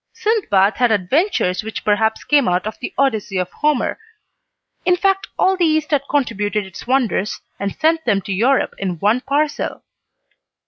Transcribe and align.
Sindbad 0.13 0.77
had 0.77 0.91
adventures 0.91 1.61
which 1.63 1.85
perhaps 1.85 2.23
came 2.23 2.47
out 2.47 2.65
of 2.65 2.75
the 2.79 2.91
Odyssey 2.97 3.37
of 3.37 3.51
Homer; 3.51 3.99
in 4.83 4.95
fact, 4.95 5.27
all 5.37 5.55
the 5.55 5.63
East 5.65 5.91
had 5.91 6.07
contributed 6.09 6.65
its 6.65 6.87
wonders, 6.87 7.39
and 7.59 7.75
sent 7.75 8.03
them 8.03 8.19
to 8.21 8.33
Europe 8.33 8.73
in 8.79 8.97
one 8.97 9.21
parcel. 9.21 9.83